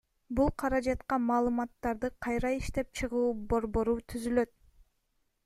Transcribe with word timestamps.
Бул 0.37 0.47
каражатка 0.61 1.19
Маалыматтарды 1.25 2.09
кайра 2.27 2.51
иштеп 2.61 2.91
чыгуу 3.01 3.23
борбору 3.53 3.97
түзүлөт. 4.13 4.55